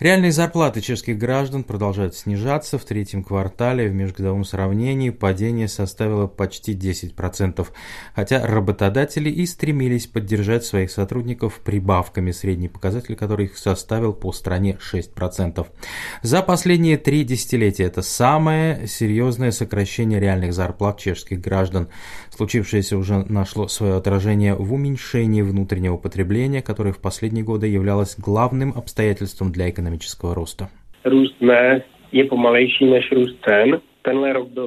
[0.00, 2.78] Реальные зарплаты чешских граждан продолжают снижаться.
[2.78, 7.66] В третьем квартале в межгодовом сравнении падение составило почти 10%,
[8.14, 15.66] хотя работодатели и стремились поддержать своих сотрудников прибавками, средний показатель которых составил по стране 6%.
[16.22, 21.88] За последние три десятилетия это самое серьезное сокращение реальных зарплат чешских граждан.
[22.30, 28.72] Случившееся уже нашло свое отражение в уменьшении внутреннего потребления, которое в последние годы являлось главным
[28.76, 29.87] обстоятельством для экономики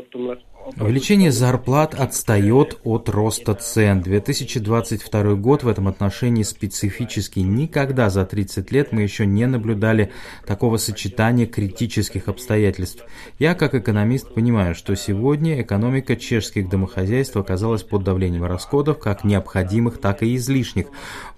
[0.01, 0.37] v tomhle
[0.79, 4.01] Увеличение зарплат отстает от роста цен.
[4.01, 7.41] 2022 год в этом отношении специфический.
[7.41, 10.11] Никогда за 30 лет мы еще не наблюдали
[10.45, 13.05] такого сочетания критических обстоятельств.
[13.39, 19.99] Я, как экономист, понимаю, что сегодня экономика чешских домохозяйств оказалась под давлением расходов, как необходимых,
[19.99, 20.87] так и излишних.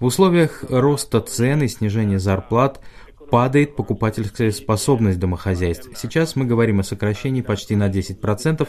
[0.00, 2.80] В условиях роста цен и снижения зарплат
[3.34, 5.90] падает покупательская способность домохозяйств.
[5.96, 8.68] Сейчас мы говорим о сокращении почти на 10%,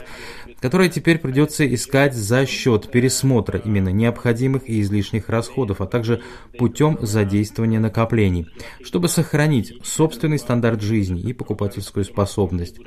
[0.60, 6.24] которое теперь придется искать за счет пересмотра именно необходимых и излишних расходов, а также
[6.58, 8.48] путем задействования накоплений,
[8.84, 12.80] чтобы сохранить собственный стандарт жизни и покупательскую способность.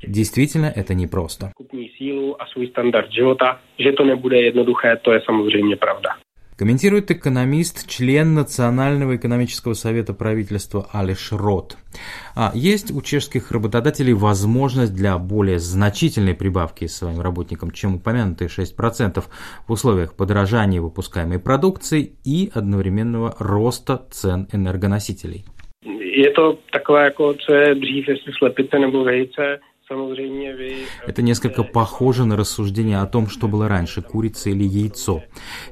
[0.00, 1.52] Действительно, это непросто.
[1.98, 5.76] силу a svůj standard života, že to nebude jednoduché, to je samozřejmě.
[6.58, 11.76] Комментирует экономист, член Национального экономического совета правительства Алиш Рот.
[12.34, 19.22] А есть у чешских работодателей возможность для более значительной прибавки своим работникам, чем упомянутые 6%
[19.68, 25.44] в условиях подорожания выпускаемой продукции и одновременного роста цен энергоносителей.
[26.16, 29.58] Je to takové, jako co je dřív, jestli slepice nebo vejce,
[31.06, 35.22] это несколько похоже на рассуждение о том, что было раньше, курица или яйцо.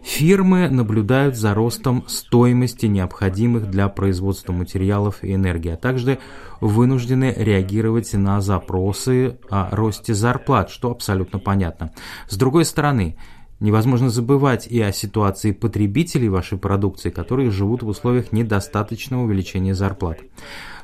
[0.03, 6.19] Фирмы наблюдают за ростом стоимости необходимых для производства материалов и энергии, а также
[6.61, 11.93] вынуждены реагировать на запросы о росте зарплат, что абсолютно понятно.
[12.29, 13.17] С другой стороны,
[13.61, 20.19] Невозможно забывать и о ситуации потребителей вашей продукции, которые живут в условиях недостаточного увеличения зарплат.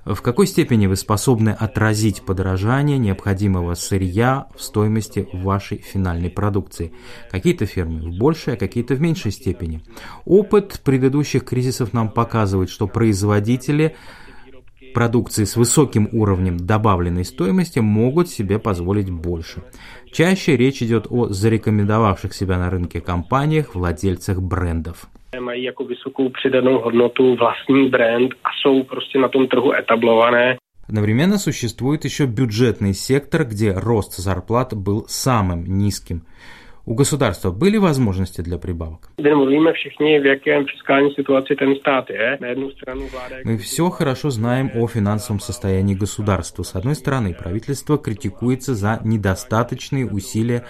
[0.04, 6.92] В какой степени вы способны отразить подорожание необходимого сырья в стоимости вашей финальной продукции?
[7.30, 9.82] Какие-то фирмы в большей, а какие-то в меньшей степени.
[10.24, 13.94] Опыт предыдущих кризисов нам показывает, что производители
[14.92, 19.62] продукции с высоким уровнем добавленной стоимости могут себе позволить больше.
[20.12, 25.06] Чаще речь идет о зарекомендовавших себя на рынке компаниях, владельцах брендов.
[25.40, 30.56] Mají jako vysokou přidanou hodnotu vlastní brand a jsou prostě na tom trhu etablované.
[30.88, 36.22] Одновременно существует еще бюджетный сектор, где рост зарплат был самым низким.
[36.86, 39.10] У государства были возможности для прибавок?
[43.44, 46.62] Мы все хорошо знаем о финансовом состоянии государства.
[46.62, 50.64] С одной стороны, правительство критикуется за недостаточные усилия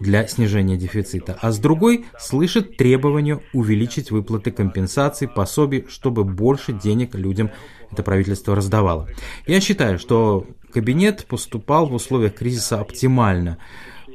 [0.00, 7.14] для снижения дефицита, а с другой слышит требование увеличить выплаты компенсаций, пособий, чтобы больше денег
[7.14, 7.50] людям
[7.92, 9.08] это правительство раздавало.
[9.46, 13.58] Я считаю, что кабинет поступал в условиях кризиса оптимально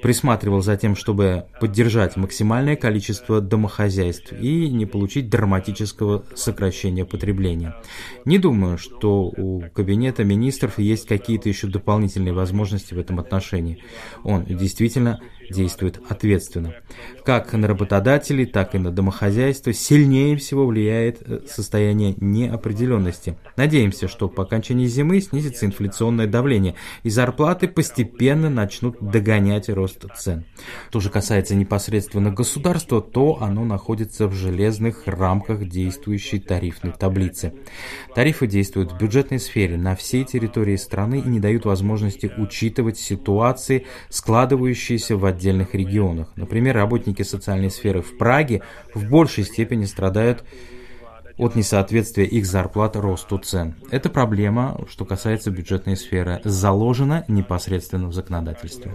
[0.01, 7.75] присматривал за тем, чтобы поддержать максимальное количество домохозяйств и не получить драматического сокращения потребления.
[8.25, 13.83] Не думаю, что у Кабинета министров есть какие-то еще дополнительные возможности в этом отношении.
[14.23, 15.19] Он действительно
[15.49, 16.73] действует ответственно.
[17.23, 23.37] Как на работодателей, так и на домохозяйство сильнее всего влияет э, состояние неопределенности.
[23.55, 30.45] Надеемся, что по окончании зимы снизится инфляционное давление, и зарплаты постепенно начнут догонять рост цен.
[30.89, 37.53] Что же касается непосредственно государства, то оно находится в железных рамках действующей тарифной таблицы.
[38.13, 43.85] Тарифы действуют в бюджетной сфере на всей территории страны и не дают возможности учитывать ситуации,
[44.09, 46.27] складывающиеся в отдельных регионах.
[46.35, 48.61] Например, работники социальной сферы в Праге
[48.93, 50.43] в большей степени страдают
[51.37, 53.75] от несоответствия их зарплат росту цен.
[53.91, 58.91] Эта проблема, что касается бюджетной сферы, заложена непосредственно в законодательстве.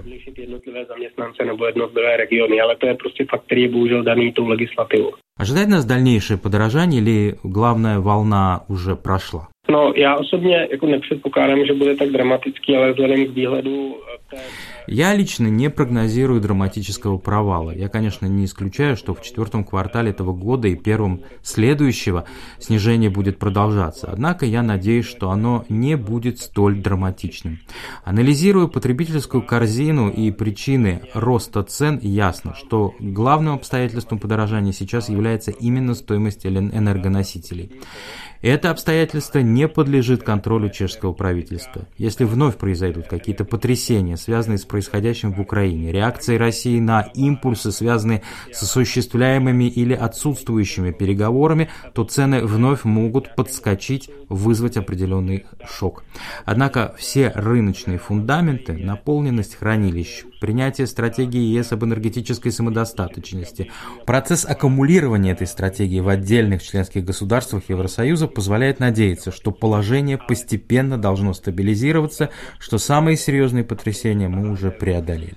[5.36, 9.48] Ожидает нас дальнейшее подорожание или главная волна уже прошла?
[9.68, 13.96] No, já osobně jako nepředpokládám, že bude tak dramatický, ale vzhledem k výhledu
[14.86, 17.70] Я лично не прогнозирую драматического провала.
[17.70, 22.24] Я, конечно, не исключаю, что в четвертом квартале этого года и первом следующего
[22.58, 24.08] снижение будет продолжаться.
[24.10, 27.60] Однако я надеюсь, что оно не будет столь драматичным.
[28.04, 35.94] Анализируя потребительскую корзину и причины роста цен, ясно, что главным обстоятельством подорожания сейчас является именно
[35.94, 37.72] стоимость энергоносителей.
[38.42, 41.86] Это обстоятельство не подлежит контролю чешского правительства.
[41.98, 48.22] Если вновь произойдут какие-то потрясения, связанные с происходящим в Украине, реакции России на импульсы, связанные
[48.52, 56.04] с осуществляемыми или отсутствующими переговорами, то цены вновь могут подскочить, вызвать определенный шок.
[56.44, 63.70] Однако все рыночные фундаменты, наполненность хранилищ, принятие стратегии ЕС об энергетической самодостаточности,
[64.06, 71.34] процесс аккумулирования этой стратегии в отдельных членских государствах Евросоюза позволяет надеяться, что положение постепенно должно
[71.34, 75.34] стабилизироваться, что самые серьезные потрясения мы уже преодолели.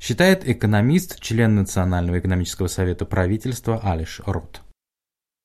[0.00, 4.62] Считает экономист, член Национального экономического совета правительства Алиш Рот.